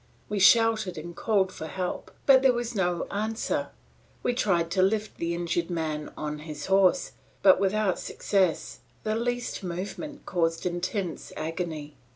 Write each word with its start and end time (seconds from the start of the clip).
We 0.29 0.39
shouted 0.39 0.97
and 0.97 1.15
called 1.15 1.51
for 1.51 1.67
help; 1.67 2.09
there 2.25 2.51
was 2.51 2.73
no 2.73 3.03
answer; 3.11 3.69
we 4.23 4.33
tried 4.33 4.71
to 4.71 4.81
lift 4.81 5.17
the 5.17 5.35
injured 5.35 5.69
man 5.69 6.11
on 6.17 6.39
his 6.39 6.65
horse, 6.65 7.11
but 7.43 7.59
without 7.59 7.99
success; 7.99 8.79
the 9.03 9.15
least 9.15 9.61
movement 9.63 10.25
caused 10.25 10.65
intense 10.65 11.31
agony. 11.37 11.97